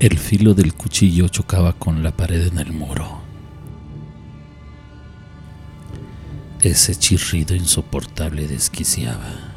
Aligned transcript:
El 0.00 0.18
filo 0.18 0.54
del 0.54 0.72
cuchillo 0.72 1.28
chocaba 1.28 1.74
con 1.74 2.02
la 2.02 2.10
pared 2.10 2.46
en 2.46 2.58
el 2.58 2.72
muro. 2.72 3.20
Ese 6.62 6.96
chirrido 6.96 7.54
insoportable 7.54 8.48
desquiciaba. 8.48 9.52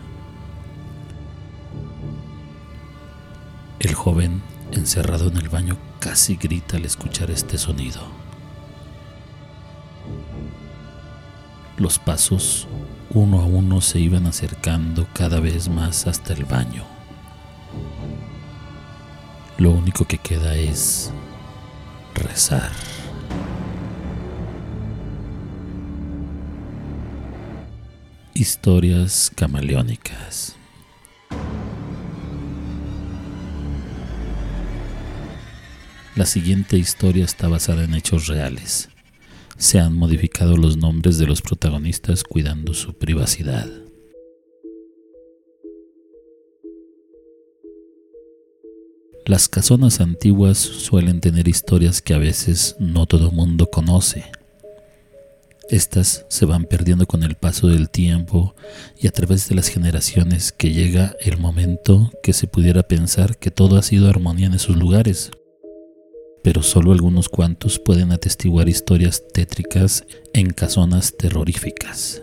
El 3.79 3.93
joven, 3.93 4.41
encerrado 4.73 5.29
en 5.29 5.37
el 5.37 5.47
baño, 5.47 5.77
casi 5.99 6.35
grita 6.35 6.75
al 6.75 6.83
escuchar 6.83 7.31
este 7.31 7.57
sonido. 7.57 8.01
Los 11.77 11.99
pasos, 11.99 12.67
uno 13.11 13.39
a 13.39 13.45
uno, 13.45 13.79
se 13.79 14.01
iban 14.01 14.27
acercando 14.27 15.07
cada 15.13 15.39
vez 15.39 15.69
más 15.69 16.05
hasta 16.05 16.33
el 16.33 16.43
baño. 16.43 16.92
Lo 19.57 19.69
único 19.71 20.05
que 20.05 20.17
queda 20.17 20.55
es 20.55 21.11
rezar. 22.15 22.71
Historias 28.33 29.31
camaleónicas. 29.35 30.55
La 36.15 36.25
siguiente 36.25 36.77
historia 36.77 37.23
está 37.23 37.47
basada 37.47 37.83
en 37.83 37.93
hechos 37.93 38.27
reales. 38.27 38.89
Se 39.57 39.79
han 39.79 39.95
modificado 39.95 40.57
los 40.57 40.77
nombres 40.77 41.19
de 41.19 41.27
los 41.27 41.41
protagonistas 41.41 42.23
cuidando 42.23 42.73
su 42.73 42.93
privacidad. 42.95 43.69
Las 49.25 49.47
casonas 49.47 50.01
antiguas 50.01 50.57
suelen 50.57 51.21
tener 51.21 51.47
historias 51.47 52.01
que 52.01 52.13
a 52.13 52.17
veces 52.17 52.75
no 52.79 53.05
todo 53.05 53.31
mundo 53.31 53.69
conoce 53.69 54.25
estas 55.69 56.25
se 56.27 56.45
van 56.45 56.65
perdiendo 56.65 57.07
con 57.07 57.23
el 57.23 57.35
paso 57.35 57.67
del 57.67 57.89
tiempo 57.89 58.53
y 58.99 59.07
a 59.07 59.11
través 59.11 59.47
de 59.47 59.55
las 59.55 59.69
generaciones 59.69 60.51
que 60.51 60.71
llega 60.71 61.15
el 61.21 61.37
momento 61.37 62.11
que 62.21 62.33
se 62.33 62.47
pudiera 62.47 62.83
pensar 62.83 63.37
que 63.37 63.49
todo 63.49 63.77
ha 63.77 63.81
sido 63.81 64.09
armonía 64.09 64.47
en 64.47 64.53
esos 64.53 64.75
lugares. 64.75 65.31
Pero 66.43 66.61
solo 66.61 66.91
algunos 66.91 67.29
cuantos 67.29 67.79
pueden 67.79 68.11
atestiguar 68.11 68.67
historias 68.67 69.23
tétricas 69.33 70.05
en 70.33 70.51
casonas 70.51 71.15
terroríficas. 71.17 72.21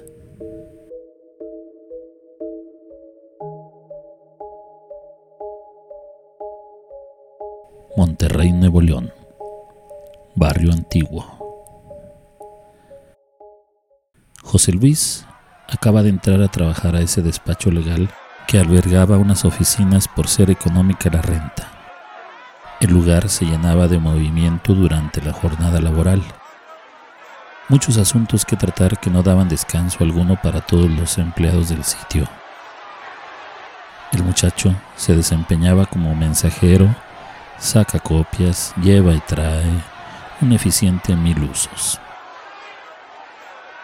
Monterrey, 8.00 8.50
Nuevo 8.50 8.80
León. 8.80 9.12
Barrio 10.34 10.72
Antiguo. 10.72 11.22
José 14.42 14.72
Luis 14.72 15.26
acaba 15.68 16.02
de 16.02 16.08
entrar 16.08 16.40
a 16.40 16.48
trabajar 16.48 16.96
a 16.96 17.02
ese 17.02 17.20
despacho 17.20 17.70
legal 17.70 18.08
que 18.48 18.58
albergaba 18.58 19.18
unas 19.18 19.44
oficinas 19.44 20.08
por 20.08 20.28
ser 20.28 20.50
económica 20.50 21.10
la 21.10 21.20
renta. 21.20 21.70
El 22.80 22.90
lugar 22.94 23.28
se 23.28 23.44
llenaba 23.44 23.86
de 23.86 23.98
movimiento 23.98 24.72
durante 24.72 25.20
la 25.20 25.34
jornada 25.34 25.78
laboral. 25.82 26.22
Muchos 27.68 27.98
asuntos 27.98 28.46
que 28.46 28.56
tratar 28.56 28.98
que 28.98 29.10
no 29.10 29.22
daban 29.22 29.50
descanso 29.50 30.04
alguno 30.04 30.40
para 30.40 30.62
todos 30.62 30.90
los 30.90 31.18
empleados 31.18 31.68
del 31.68 31.84
sitio. 31.84 32.26
El 34.10 34.22
muchacho 34.22 34.74
se 34.96 35.14
desempeñaba 35.14 35.84
como 35.84 36.14
mensajero, 36.14 36.89
saca 37.60 38.00
copias, 38.00 38.74
lleva 38.82 39.14
y 39.14 39.20
trae, 39.20 39.70
un 40.40 40.52
eficiente 40.52 41.12
en 41.12 41.22
mil 41.22 41.42
usos. 41.42 42.00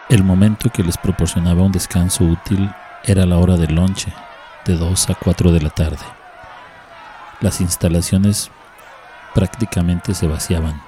El 0.09 0.23
momento 0.23 0.69
que 0.71 0.83
les 0.83 0.97
proporcionaba 0.97 1.61
un 1.61 1.71
descanso 1.71 2.23
útil 2.23 2.69
era 3.03 3.25
la 3.25 3.37
hora 3.37 3.55
del 3.55 3.75
lonche, 3.75 4.11
de 4.65 4.75
2 4.75 5.11
a 5.11 5.15
4 5.15 5.51
de 5.51 5.61
la 5.61 5.69
tarde. 5.69 6.03
Las 7.39 7.61
instalaciones 7.61 8.49
prácticamente 9.35 10.15
se 10.15 10.27
vaciaban. 10.27 10.81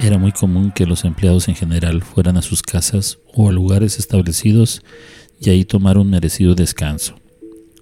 Era 0.00 0.18
muy 0.18 0.32
común 0.32 0.72
que 0.72 0.86
los 0.86 1.04
empleados 1.04 1.48
en 1.48 1.54
general 1.54 2.02
fueran 2.02 2.36
a 2.36 2.42
sus 2.42 2.62
casas 2.62 3.18
o 3.32 3.48
a 3.48 3.52
lugares 3.52 3.98
establecidos 3.98 4.82
y 5.40 5.50
ahí 5.50 5.64
tomar 5.64 5.96
un 5.98 6.10
merecido 6.10 6.54
descanso, 6.54 7.14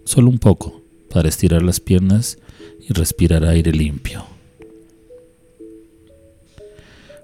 solo 0.05 0.29
un 0.29 0.39
poco, 0.39 0.83
para 1.11 1.29
estirar 1.29 1.63
las 1.63 1.81
piernas 1.81 2.39
y 2.81 2.93
respirar 2.93 3.45
aire 3.45 3.73
limpio. 3.73 4.25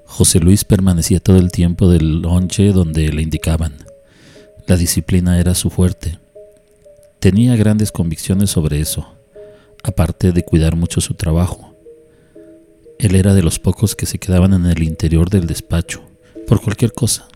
José 0.07 0.41
Luis 0.41 0.65
permanecía 0.65 1.21
todo 1.21 1.39
el 1.39 1.51
tiempo 1.51 1.89
del 1.89 2.21
lonche 2.21 2.73
donde 2.73 3.13
le 3.13 3.23
indicaban. 3.23 3.75
La 4.67 4.77
disciplina 4.77 5.41
era 5.41 5.55
su 5.55 5.71
fuerte. 5.71 6.19
Tenía 7.21 7.57
grandes 7.57 7.93
convicciones 7.93 8.51
sobre 8.51 8.81
eso, 8.81 9.15
aparte 9.83 10.33
de 10.33 10.45
cuidar 10.45 10.77
mucho 10.77 11.01
su 11.01 11.15
trabajo. 11.15 11.75
Él 12.99 13.15
era 13.15 13.35
de 13.35 13.43
los 13.43 13.59
pocos 13.59 13.97
que 13.97 14.05
se 14.05 14.19
quedaban 14.19 14.53
en 14.53 14.67
el 14.67 14.83
interior 14.83 15.31
del 15.31 15.47
despacho, 15.47 16.03
por 16.47 16.61
cualquier 16.61 16.93
cosa. 16.93 17.29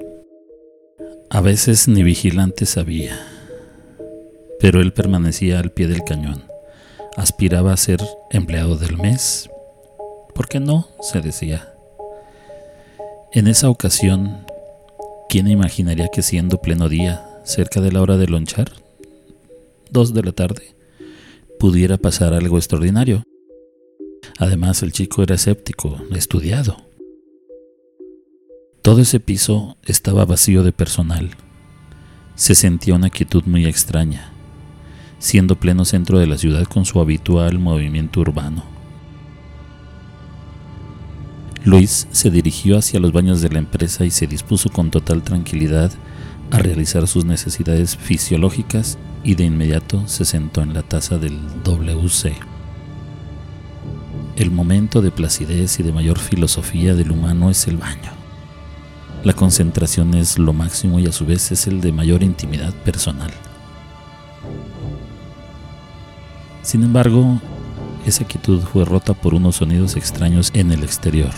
A 1.31 1.41
veces 1.41 1.89
ni 1.89 2.03
vigilante 2.03 2.67
sabía, 2.67 3.19
pero 4.61 4.81
él 4.81 4.93
permanecía 4.93 5.59
al 5.59 5.71
pie 5.71 5.87
del 5.87 6.05
cañón. 6.05 6.54
Aspiraba 7.17 7.73
a 7.73 7.77
ser 7.77 8.01
empleado 8.31 8.77
del 8.77 8.97
mes. 8.97 9.49
¿Por 10.35 10.49
qué 10.49 10.59
no? 10.59 10.89
se 11.01 11.21
decía. 11.21 11.73
En 13.33 13.47
esa 13.47 13.71
ocasión, 13.71 14.45
¿quién 15.29 15.49
imaginaría 15.49 16.09
que 16.09 16.23
siendo 16.23 16.61
pleno 16.61 16.89
día, 16.89 17.25
cerca 17.45 17.81
de 17.81 17.93
la 17.93 18.03
hora 18.03 18.17
de 18.17 18.27
lonchar, 18.27 18.73
dos 19.91 20.13
de 20.13 20.23
la 20.23 20.33
tarde, 20.33 20.75
pudiera 21.59 21.97
pasar 21.99 22.35
algo 22.35 22.59
extraordinario? 22.59 23.23
Además, 24.39 24.83
el 24.83 24.93
chico 24.93 25.23
era 25.23 25.37
escéptico, 25.37 26.01
estudiado. 26.15 26.77
Todo 28.83 29.01
ese 29.01 29.21
piso 29.21 29.79
estaba 29.85 30.25
vacío 30.25 30.63
de 30.63 30.73
personal. 30.73 31.31
Se 32.35 32.55
sentía 32.55 32.95
una 32.95 33.09
quietud 33.09 33.45
muy 33.47 33.67
extraña, 33.67 34.34
siendo 35.25 35.57
pleno 35.57 35.87
centro 35.87 36.19
de 36.19 36.27
la 36.27 36.37
ciudad 36.37 36.65
con 36.65 36.85
su 36.85 37.01
habitual 37.01 37.59
movimiento 37.59 38.21
urbano. 38.21 38.63
Luis 41.65 42.07
se 42.11 42.31
dirigió 42.31 42.77
hacia 42.77 43.01
los 43.01 43.11
baños 43.13 43.41
de 43.41 43.49
la 43.49 43.59
empresa 43.59 44.05
y 44.05 44.11
se 44.11 44.27
dispuso 44.27 44.69
con 44.69 44.91
total 44.91 45.23
tranquilidad 45.23 45.91
a 46.51 46.59
realizar 46.59 47.09
sus 47.09 47.25
necesidades 47.25 47.97
fisiológicas 47.97 48.99
y 49.23 49.35
de 49.35 49.45
inmediato 49.45 50.07
se 50.09 50.27
sentó 50.27 50.61
en 50.61 50.75
la 50.75 50.83
taza 50.83 51.17
del 51.17 51.41
WC. 51.65 52.35
El 54.37 54.51
momento 54.51 55.01
de 55.01 55.11
placidez 55.11 55.81
y 55.81 55.83
de 55.83 55.93
mayor 55.93 56.19
filosofía 56.19 56.95
del 56.95 57.13
humano 57.13 57.49
es 57.49 57.67
el 57.67 57.79
baño. 57.79 58.13
La 59.23 59.33
concentración 59.33 60.13
es 60.13 60.39
lo 60.39 60.53
máximo 60.53 61.01
y 61.01 61.07
a 61.07 61.13
su 61.13 61.25
vez 61.25 61.51
es 61.51 61.67
el 61.67 61.81
de 61.81 61.93
mayor 61.93 62.23
intimidad 62.23 62.75
personal. 62.75 63.33
Sin 66.75 66.83
embargo, 66.83 67.41
esa 68.05 68.25
quietud 68.25 68.61
fue 68.61 68.85
rota 68.85 69.15
por 69.15 69.33
unos 69.33 69.55
sonidos 69.55 69.95
extraños 69.95 70.51
en 70.55 70.73
el 70.73 70.83
exterior. 70.83 71.31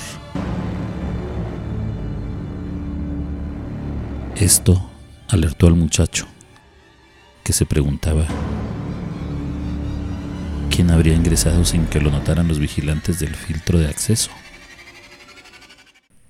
Esto 4.34 4.88
alertó 5.28 5.66
al 5.66 5.74
muchacho, 5.74 6.26
que 7.44 7.52
se 7.52 7.66
preguntaba 7.66 8.24
quién 10.70 10.90
habría 10.90 11.14
ingresado 11.14 11.66
sin 11.66 11.84
que 11.84 12.00
lo 12.00 12.10
notaran 12.10 12.48
los 12.48 12.58
vigilantes 12.58 13.20
del 13.20 13.34
filtro 13.34 13.78
de 13.78 13.88
acceso. 13.88 14.30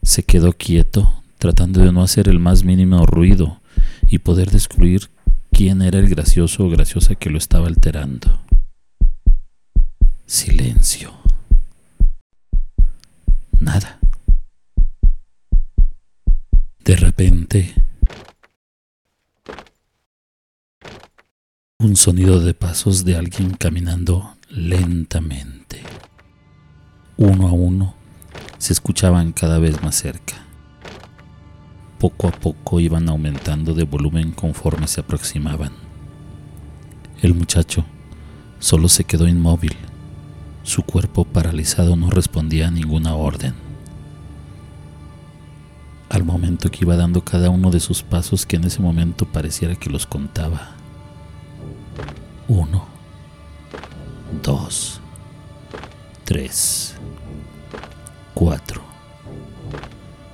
Se 0.02 0.24
quedó 0.24 0.52
quieto, 0.52 1.22
tratando 1.38 1.80
de 1.80 1.92
no 1.92 2.02
hacer 2.02 2.26
el 2.28 2.40
más 2.40 2.64
mínimo 2.64 3.06
ruido 3.06 3.60
y 4.08 4.18
poder 4.18 4.50
descubrir 4.50 5.10
quién 5.52 5.80
era 5.80 6.00
el 6.00 6.08
gracioso 6.08 6.64
o 6.64 6.70
graciosa 6.70 7.14
que 7.14 7.30
lo 7.30 7.38
estaba 7.38 7.68
alterando. 7.68 8.45
Silencio. 10.26 11.12
Nada. 13.60 14.00
De 16.84 16.96
repente, 16.96 17.72
un 21.78 21.94
sonido 21.94 22.40
de 22.40 22.54
pasos 22.54 23.04
de 23.04 23.14
alguien 23.14 23.52
caminando 23.52 24.34
lentamente. 24.48 25.80
Uno 27.16 27.46
a 27.46 27.52
uno 27.52 27.94
se 28.58 28.72
escuchaban 28.72 29.30
cada 29.30 29.60
vez 29.60 29.80
más 29.80 29.94
cerca. 29.94 30.44
Poco 32.00 32.26
a 32.26 32.32
poco 32.32 32.80
iban 32.80 33.08
aumentando 33.08 33.74
de 33.74 33.84
volumen 33.84 34.32
conforme 34.32 34.88
se 34.88 35.02
aproximaban. 35.02 35.72
El 37.22 37.34
muchacho 37.34 37.84
solo 38.58 38.88
se 38.88 39.04
quedó 39.04 39.28
inmóvil 39.28 39.76
Su 40.66 40.82
cuerpo 40.82 41.24
paralizado 41.24 41.94
no 41.94 42.10
respondía 42.10 42.66
a 42.66 42.70
ninguna 42.72 43.14
orden. 43.14 43.54
Al 46.08 46.24
momento 46.24 46.72
que 46.72 46.80
iba 46.80 46.96
dando 46.96 47.22
cada 47.22 47.50
uno 47.50 47.70
de 47.70 47.78
sus 47.78 48.02
pasos 48.02 48.46
que 48.46 48.56
en 48.56 48.64
ese 48.64 48.82
momento 48.82 49.26
pareciera 49.26 49.76
que 49.76 49.90
los 49.90 50.06
contaba. 50.06 50.72
Uno, 52.48 52.84
dos, 54.42 55.00
tres, 56.24 56.96
cuatro. 58.34 58.82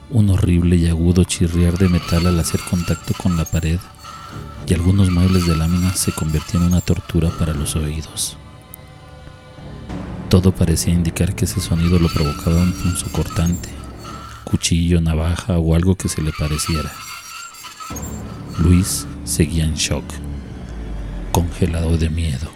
Un 0.08 0.30
horrible 0.30 0.76
y 0.76 0.88
agudo 0.88 1.24
chirriar 1.24 1.76
de 1.76 1.90
metal 1.90 2.26
al 2.26 2.40
hacer 2.40 2.62
contacto 2.70 3.12
con 3.22 3.36
la 3.36 3.44
pared 3.44 3.78
y 4.66 4.72
algunos 4.72 5.10
muebles 5.10 5.46
de 5.46 5.56
lámina 5.56 5.92
se 5.92 6.10
convertían 6.10 6.62
en 6.62 6.68
una 6.70 6.80
tortura 6.80 7.28
para 7.38 7.52
los 7.52 7.76
oídos. 7.76 8.38
Todo 10.32 10.50
parecía 10.50 10.94
indicar 10.94 11.34
que 11.34 11.44
ese 11.44 11.60
sonido 11.60 11.98
lo 11.98 12.08
provocaba 12.08 12.56
un 12.56 12.72
punzo 12.72 13.04
cortante, 13.12 13.68
cuchillo, 14.44 14.98
navaja 14.98 15.58
o 15.58 15.74
algo 15.74 15.94
que 15.94 16.08
se 16.08 16.22
le 16.22 16.32
pareciera. 16.32 16.90
Luis 18.58 19.06
seguía 19.24 19.64
en 19.64 19.74
shock, 19.74 20.02
congelado 21.32 21.98
de 21.98 22.08
miedo. 22.08 22.50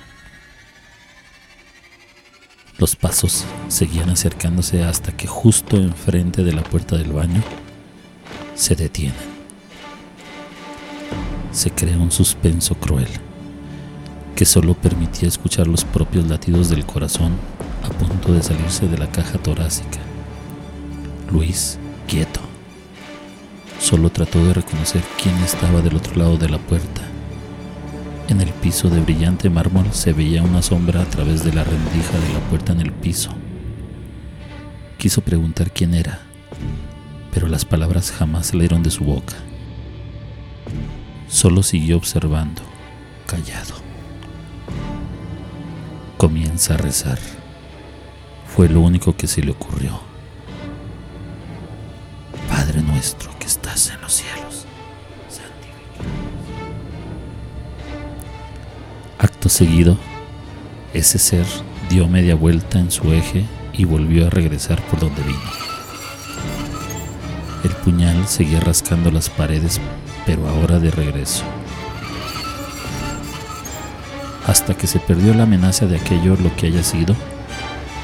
Los 2.79 2.97
pasos 2.97 3.45
seguían 3.69 4.09
acercándose 4.09 4.83
hasta 4.83 5.15
que 5.15 5.27
justo 5.27 5.77
enfrente 5.77 6.45
de 6.45 6.55
la 6.55 6.63
puerta 6.63 6.97
del 6.97 7.13
baño 7.13 7.43
se 8.55 8.75
detienen 8.75 9.37
se 11.53 11.71
crea 11.73 11.99
un 11.99 12.11
suspenso 12.11 12.75
cruel 12.77 13.09
que 14.35 14.47
solo 14.47 14.73
permitía 14.73 15.29
escuchar 15.29 15.67
los 15.67 15.85
propios 15.85 16.27
latidos 16.27 16.71
del 16.71 16.87
corazón 16.87 17.33
a 17.87 17.91
punto 17.91 18.33
de 18.33 18.43
salirse 18.43 18.89
de 18.89 18.99
la 18.99 19.11
caja 19.11 19.39
torácica. 19.39 20.01
Luis, 21.31 21.79
quieto, 22.07 22.41
solo 23.81 24.11
trató 24.11 24.45
de 24.45 24.55
reconocer 24.55 25.03
quién 25.23 25.37
estaba 25.39 25.81
del 25.81 25.97
otro 25.97 26.17
lado 26.17 26.37
de 26.37 26.49
la 26.49 26.59
puerta. 26.59 27.03
En 28.29 28.41
el 28.41 28.51
piso 28.51 28.89
de 28.89 29.01
brillante 29.01 29.49
mármol 29.51 29.93
se 29.93 30.13
veía 30.13 30.43
una 30.43 30.63
sombra 30.63 31.03
a 31.03 31.05
través 31.05 31.45
de 31.45 31.53
la 31.53 31.63
rendija 31.65 32.19
de 32.19 32.33
la 32.35 32.41
puerta 32.49 32.73
en 32.73 32.81
el 32.81 32.93
piso. 32.93 33.31
Quiso 34.99 35.21
preguntar 35.21 35.71
quién 35.71 35.95
era, 35.95 36.21
pero 37.33 37.47
las 37.47 37.65
palabras 37.65 38.11
jamás 38.11 38.47
salieron 38.49 38.83
de 38.83 38.91
su 38.91 39.05
boca. 39.05 39.37
Solo 41.29 41.63
siguió 41.63 41.97
observando, 41.97 42.63
callado. 43.27 43.75
Comienza 46.17 46.75
a 46.75 46.79
rezar. 46.79 47.19
Fue 48.57 48.71
lo 48.71 48.81
único 48.81 49.15
que 49.15 49.27
se 49.27 49.43
le 49.43 49.51
ocurrió. 49.51 50.01
Padre 52.49 52.81
nuestro 52.81 53.31
que 53.39 53.47
estás 53.47 53.91
en 53.91 54.01
los 54.01 54.15
cielos, 54.15 54.65
Acto 59.19 59.51
seguido, 59.51 59.99
ese 60.95 61.19
ser 61.19 61.45
dio 61.91 62.09
media 62.09 62.35
vuelta 62.35 62.79
en 62.79 62.91
su 62.91 63.13
eje 63.13 63.45
y 63.75 63.85
volvió 63.85 64.27
a 64.27 64.31
regresar 64.31 64.81
por 64.87 65.01
donde 65.01 65.23
vino. 65.23 65.39
El 67.63 67.73
puñal 67.73 68.27
seguía 68.27 68.61
rascando 68.61 69.11
las 69.11 69.29
paredes 69.29 69.83
pero 70.25 70.49
ahora 70.49 70.79
de 70.79 70.91
regreso. 70.91 71.45
Hasta 74.47 74.75
que 74.75 74.87
se 74.87 74.99
perdió 74.99 75.35
la 75.35 75.43
amenaza 75.43 75.85
de 75.85 75.97
aquello 75.99 76.37
lo 76.37 76.57
que 76.57 76.69
haya 76.69 76.83
sido, 76.83 77.15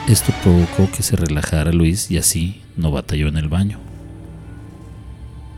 esto 0.09 0.33
provocó 0.43 0.91
que 0.91 1.03
se 1.03 1.17
relajara 1.17 1.73
Luis 1.73 2.11
y 2.11 2.19
así 2.19 2.61
no 2.77 2.91
batalló 2.91 3.29
en 3.29 3.37
el 3.37 3.49
baño. 3.49 3.79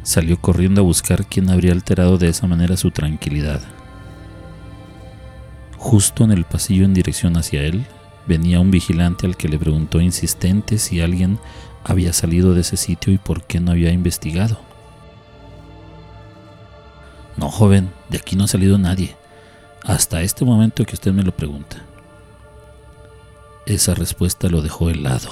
Salió 0.02 0.38
corriendo 0.38 0.82
a 0.82 0.84
buscar 0.84 1.26
quién 1.26 1.48
habría 1.50 1.72
alterado 1.72 2.18
de 2.18 2.28
esa 2.28 2.46
manera 2.46 2.76
su 2.76 2.90
tranquilidad. 2.90 3.62
Justo 5.78 6.24
en 6.24 6.32
el 6.32 6.44
pasillo 6.44 6.84
en 6.84 6.94
dirección 6.94 7.36
hacia 7.36 7.62
él, 7.62 7.86
venía 8.26 8.60
un 8.60 8.70
vigilante 8.70 9.26
al 9.26 9.36
que 9.36 9.48
le 9.48 9.58
preguntó 9.58 10.00
insistente 10.00 10.78
si 10.78 11.00
alguien 11.00 11.38
había 11.84 12.12
salido 12.12 12.54
de 12.54 12.62
ese 12.62 12.76
sitio 12.76 13.12
y 13.12 13.18
por 13.18 13.44
qué 13.44 13.60
no 13.60 13.72
había 13.72 13.92
investigado. 13.92 14.60
No, 17.36 17.50
joven, 17.50 17.90
de 18.10 18.18
aquí 18.18 18.36
no 18.36 18.44
ha 18.44 18.48
salido 18.48 18.78
nadie. 18.78 19.16
Hasta 19.82 20.22
este 20.22 20.44
momento 20.44 20.84
que 20.84 20.94
usted 20.94 21.12
me 21.12 21.22
lo 21.22 21.34
pregunta. 21.34 21.82
Esa 23.66 23.94
respuesta 23.94 24.48
lo 24.48 24.60
dejó 24.60 24.90
helado. 24.90 25.30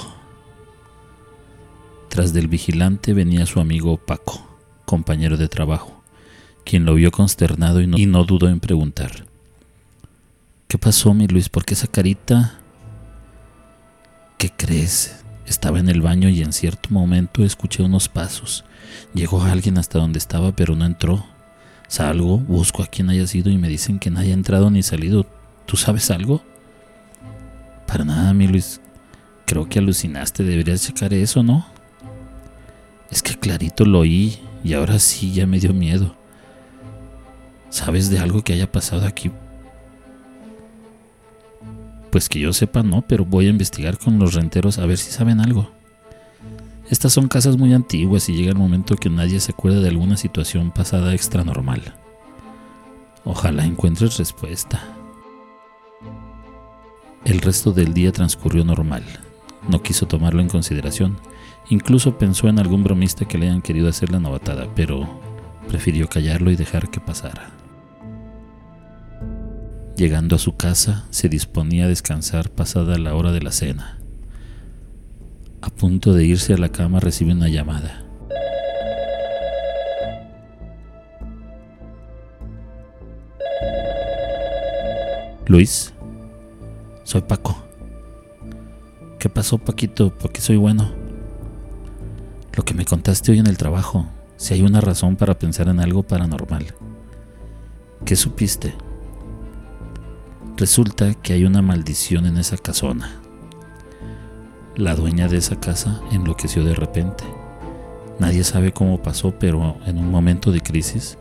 Tras 2.09 2.33
del 2.33 2.49
vigilante 2.49 3.13
venía 3.13 3.45
su 3.45 3.61
amigo 3.61 3.99
Paco, 3.99 4.47
compañero 4.87 5.37
de 5.37 5.49
trabajo, 5.49 6.03
quien 6.65 6.87
lo 6.87 6.95
vio 6.95 7.11
consternado 7.11 7.83
y 7.83 7.87
no, 7.87 7.99
y 7.99 8.07
no 8.07 8.25
dudó 8.25 8.49
en 8.49 8.61
preguntar. 8.61 9.27
¿Qué 10.67 10.79
pasó, 10.79 11.13
mi 11.13 11.27
Luis? 11.29 11.51
¿Por 11.51 11.67
qué 11.67 11.75
esa 11.75 11.89
carita? 11.89 12.59
¿Qué 14.39 14.51
crees? 14.51 15.23
Estaba 15.47 15.79
en 15.79 15.91
el 15.91 16.01
baño 16.01 16.31
y 16.31 16.41
en 16.41 16.55
cierto 16.55 16.89
momento 16.91 17.45
escuché 17.45 17.83
unos 17.83 18.09
pasos. 18.09 18.65
Llegó 19.13 19.43
alguien 19.43 19.77
hasta 19.77 19.99
donde 19.99 20.19
estaba, 20.19 20.57
pero 20.57 20.75
no 20.75 20.87
entró. 20.87 21.27
Salgo, 21.87 22.39
busco 22.39 22.83
a 22.83 22.87
quien 22.87 23.11
haya 23.11 23.27
sido 23.27 23.51
y 23.51 23.59
me 23.59 23.69
dicen 23.69 23.99
que 23.99 24.11
nadie 24.11 24.31
ha 24.31 24.35
entrado 24.35 24.71
ni 24.71 24.83
salido. 24.83 25.27
¿Tú 25.67 25.77
sabes 25.77 26.11
algo? 26.11 26.43
Para 27.93 28.07
nada, 28.07 28.33
mi 28.33 28.49
Luis. 28.49 28.81
Creo 29.45 29.69
que 29.69 29.79
alucinaste, 29.79 30.45
deberías 30.45 30.83
checar 30.83 31.13
eso, 31.13 31.43
¿no? 31.43 31.67
Es 33.11 33.23
que 33.23 33.35
clarito 33.35 33.85
lo 33.85 33.99
oí 33.99 34.39
y 34.65 34.73
ahora 34.73 34.99
sí 34.99 35.31
ya 35.35 35.47
me 35.47 35.61
dio 35.61 35.75
miedo. 35.75 36.17
¿Sabes 37.69 38.09
de 38.09 38.19
algo 38.19 38.41
que 38.41 38.55
haya 38.55 38.73
pasado 38.73 39.07
aquí? 39.07 39.31
Pues 42.11 42.31
que 42.31 42.41
yo 42.41 42.55
sepa 42.55 42.83
no, 42.83 43.03
pero 43.03 43.27
voy 43.27 43.49
a 43.49 43.51
investigar 43.51 43.99
con 43.99 44.19
los 44.19 44.33
renteros 44.33 44.79
a 44.79 44.87
ver 44.87 44.97
si 44.97 45.11
saben 45.11 45.41
algo. 45.41 45.71
Estas 46.89 47.13
son 47.13 47.29
casas 47.29 47.59
muy 47.59 47.75
antiguas 47.75 48.27
y 48.31 48.33
llega 48.33 48.53
el 48.53 48.59
momento 48.59 48.97
que 48.97 49.11
nadie 49.11 49.39
se 49.39 49.53
acuerda 49.53 49.81
de 49.81 49.91
alguna 49.91 50.17
situación 50.17 50.71
pasada 50.71 51.13
extra 51.13 51.45
normal. 51.45 51.83
Ojalá 53.25 53.67
encuentres 53.67 54.17
respuesta. 54.17 54.83
El 57.25 57.41
resto 57.41 57.73
del 57.73 57.95
día 57.95 58.11
transcurrió 58.11 58.65
normal. 58.65 59.05
No 59.69 59.81
quiso 59.83 60.07
tomarlo 60.07 60.41
en 60.41 60.49
consideración. 60.49 61.19
Incluso 61.71 62.19
pensó 62.19 62.49
en 62.49 62.59
algún 62.59 62.83
bromista 62.83 63.27
que 63.27 63.39
le 63.39 63.47
hayan 63.47 63.63
querido 63.63 63.89
hacer 63.89 64.11
la 64.11 64.19
novatada, 64.19 64.69
pero 64.75 65.09
prefirió 65.69 66.09
callarlo 66.09 66.51
y 66.51 66.57
dejar 66.57 66.91
que 66.91 67.01
pasara. 67.01 67.51
Llegando 69.97 70.35
a 70.35 70.41
su 70.41 70.57
casa, 70.57 71.07
se 71.11 71.29
disponía 71.29 71.85
a 71.85 71.89
descansar 71.89 72.51
pasada 72.51 72.99
la 72.99 73.15
hora 73.15 73.31
de 73.31 73.41
la 73.41 73.53
cena. 73.53 73.99
A 75.61 75.71
punto 75.71 76.13
de 76.15 76.25
irse 76.25 76.55
a 76.55 76.59
la 76.59 76.71
cama 76.71 76.99
recibe 76.99 77.33
una 77.33 77.49
llamada. 77.49 78.05
Luis, 85.47 85.92
soy 87.13 87.21
Paco. 87.21 87.55
¿Qué 89.19 89.29
pasó, 89.29 89.59
Paquito? 89.59 90.17
¿Por 90.17 90.33
qué 90.33 90.41
soy 90.41 90.57
bueno? 90.57 90.93
Lo 92.55 92.65
que 92.65 92.73
me 92.73 92.87
contaste 92.87 93.33
hoy 93.33 93.39
en 93.39 93.49
el 93.49 93.59
trabajo, 93.59 94.07
si 94.39 94.55
hay 94.55 94.63
una 94.63 94.81
razón 94.81 95.17
para 95.17 95.39
pensar 95.39 95.69
en 95.69 95.79
algo 95.81 96.05
paranormal. 96.05 96.75
¿Qué 98.07 98.17
supiste? 98.17 98.73
Resulta 100.57 101.13
que 101.13 101.35
hay 101.35 101.45
una 101.45 101.61
maldición 101.61 102.25
en 102.25 102.39
esa 102.39 102.57
casona. 102.57 103.21
La 104.75 104.95
dueña 104.95 105.29
de 105.29 105.37
esa 105.37 105.61
casa 105.61 106.01
enloqueció 106.13 106.65
de 106.65 106.75
repente. 106.75 107.25
Nadie 108.21 108.43
sabe 108.43 108.73
cómo 108.73 109.03
pasó, 109.03 109.35
pero 109.39 109.77
en 109.85 109.99
un 109.99 110.11
momento 110.11 110.51
de 110.51 110.63
crisis 110.63 111.19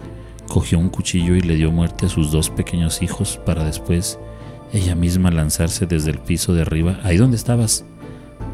cogió 0.48 0.80
un 0.80 0.88
cuchillo 0.88 1.36
y 1.36 1.42
le 1.42 1.56
dio 1.56 1.70
muerte 1.70 2.06
a 2.06 2.10
sus 2.10 2.32
dos 2.32 2.50
pequeños 2.50 3.02
hijos 3.02 3.42
para 3.46 3.66
después 3.66 4.18
ella 4.74 4.96
misma 4.96 5.32
lanzarse 5.32 5.86
desde 5.86 6.12
el 6.12 6.20
piso 6.20 6.54
de 6.54 6.62
arriba, 6.62 7.00
ahí 7.04 7.18
donde 7.18 7.38
estabas, 7.38 7.86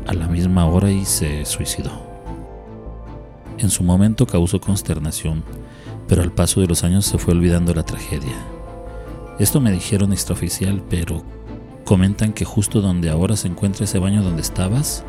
a 0.06 0.14
la 0.14 0.28
misma 0.28 0.66
hora 0.66 0.92
y 0.92 1.06
se 1.06 1.46
suicidó. 1.46 1.92
En 3.58 3.70
su 3.70 3.84
momento 3.84 4.26
causó 4.26 4.60
consternación, 4.62 5.44
pero 6.08 6.22
al 6.22 6.32
paso 6.32 6.62
de 6.62 6.68
los 6.68 6.84
años 6.84 7.06
se 7.06 7.18
fue 7.18 7.34
olvidando 7.34 7.74
la 7.74 7.84
tragedia. 7.84 8.36
Esto 9.40 9.60
me 9.60 9.72
dijeron 9.72 10.14
extraoficial, 10.14 10.84
pero 10.90 11.24
Comentan 11.88 12.34
que 12.34 12.44
justo 12.44 12.82
donde 12.82 13.10
ahora 13.10 13.38
se 13.38 13.48
encuentra 13.48 13.86
ese 13.86 13.98
baño 13.98 14.22
donde 14.22 14.42
estabas, 14.42 15.06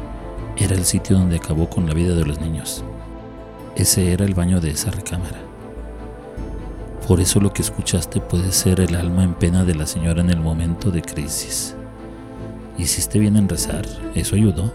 era 0.57 0.77
el 0.77 0.85
sitio 0.85 1.19
donde 1.19 1.39
acabó 1.39 1.69
con 1.69 1.89
la 1.89 1.93
vida 1.93 2.15
de 2.15 2.25
los 2.25 2.41
niños. 2.41 2.85
Ese 3.75 4.13
era 4.13 4.25
el 4.25 4.35
baño 4.35 4.61
de 4.61 4.71
esa 4.71 4.93
recámara. 4.93 5.48
Por 7.09 7.21
eso 7.21 7.41
lo 7.41 7.55
que 7.55 7.63
escuchaste 7.63 8.21
puede 8.21 8.53
ser 8.53 8.81
el 8.81 8.95
alma 8.95 9.25
en 9.25 9.33
pena 9.33 9.65
de 9.65 9.75
la 9.75 9.87
señora 9.87 10.21
en 10.21 10.29
el 10.29 10.41
momento 10.41 10.91
de 10.91 11.01
crisis. 11.01 11.75
Hiciste 12.77 13.19
bien 13.19 13.39
en 13.39 13.49
rezar, 13.49 13.87
eso 14.15 14.37
ayudó. 14.37 14.75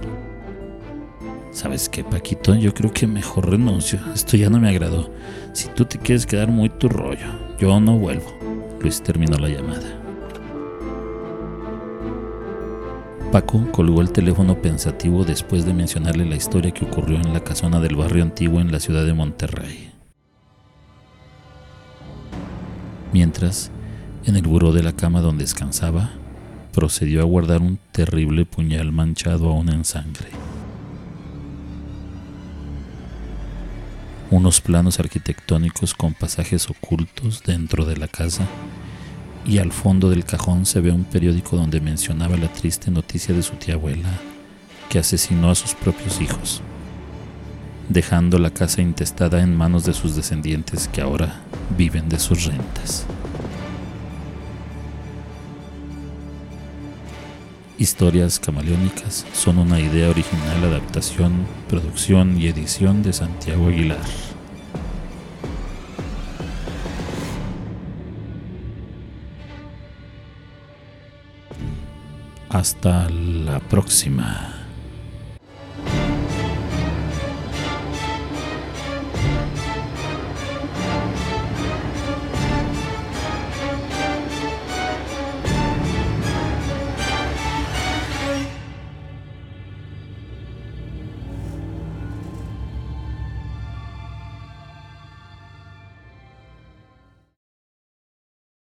¿Sabes 1.51 1.89
qué, 1.89 2.03
Paquito? 2.03 2.55
Yo 2.55 2.73
creo 2.73 2.91
que 2.91 3.05
mejor 3.05 3.51
renuncio. 3.51 3.99
Esto 4.15 4.35
ya 4.35 4.49
no 4.49 4.59
me 4.59 4.67
agradó. 4.67 5.11
Si 5.53 5.69
tú 5.69 5.85
te 5.85 5.99
quieres 5.99 6.25
quedar 6.25 6.47
muy 6.47 6.69
tu 6.69 6.89
rollo, 6.89 7.27
yo 7.59 7.79
no 7.79 7.99
vuelvo. 7.99 8.33
Luis 8.81 9.03
terminó 9.03 9.37
la 9.37 9.49
llamada. 9.49 10.01
Paco 13.31 13.63
colgó 13.71 14.01
el 14.01 14.11
teléfono 14.11 14.59
pensativo 14.59 15.23
después 15.23 15.67
de 15.67 15.75
mencionarle 15.75 16.25
la 16.25 16.35
historia 16.35 16.71
que 16.71 16.85
ocurrió 16.85 17.17
en 17.17 17.31
la 17.31 17.43
casona 17.43 17.79
del 17.79 17.95
barrio 17.95 18.23
antiguo 18.23 18.59
en 18.59 18.71
la 18.71 18.79
ciudad 18.79 19.05
de 19.05 19.13
Monterrey. 19.13 19.92
Mientras, 23.13 23.69
en 24.25 24.35
el 24.35 24.41
buró 24.41 24.73
de 24.73 24.81
la 24.81 24.93
cama 24.93 25.21
donde 25.21 25.43
descansaba, 25.43 26.09
procedió 26.73 27.21
a 27.21 27.25
guardar 27.25 27.61
un 27.61 27.77
terrible 27.91 28.45
puñal 28.45 28.91
manchado 28.91 29.49
aún 29.49 29.69
en 29.69 29.85
sangre. 29.85 30.29
Unos 34.31 34.61
planos 34.61 34.99
arquitectónicos 34.99 35.93
con 35.93 36.15
pasajes 36.15 36.67
ocultos 36.71 37.43
dentro 37.45 37.85
de 37.85 37.97
la 37.97 38.07
casa 38.07 38.47
y 39.45 39.59
al 39.59 39.71
fondo 39.71 40.09
del 40.09 40.25
cajón 40.25 40.65
se 40.65 40.81
ve 40.81 40.89
un 40.89 41.03
periódico 41.03 41.55
donde 41.55 41.81
mencionaba 41.81 42.35
la 42.35 42.51
triste 42.51 42.89
noticia 42.89 43.35
de 43.35 43.43
su 43.43 43.53
tía 43.57 43.75
abuela, 43.75 44.09
que 44.89 44.97
asesinó 44.97 45.51
a 45.51 45.55
sus 45.55 45.75
propios 45.75 46.19
hijos, 46.19 46.63
dejando 47.89 48.39
la 48.39 48.51
casa 48.51 48.81
intestada 48.81 49.41
en 49.41 49.55
manos 49.55 49.85
de 49.85 49.93
sus 49.93 50.15
descendientes 50.15 50.87
que 50.87 51.01
ahora 51.01 51.41
viven 51.77 52.09
de 52.09 52.19
sus 52.19 52.45
rentas. 52.45 53.05
Historias 57.77 58.39
camaleónicas 58.39 59.25
son 59.33 59.57
una 59.57 59.79
idea 59.79 60.09
original, 60.09 60.63
adaptación, 60.63 61.45
producción 61.67 62.39
y 62.39 62.47
edición 62.47 63.03
de 63.03 63.11
Santiago 63.11 63.67
Aguilar. 63.67 63.99
Hasta 72.49 73.09
la 73.09 73.59
próxima. 73.59 74.62